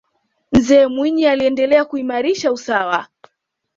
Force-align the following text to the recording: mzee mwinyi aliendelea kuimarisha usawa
mzee 0.51 0.87
mwinyi 0.87 1.25
aliendelea 1.27 1.85
kuimarisha 1.85 2.51
usawa 2.51 3.07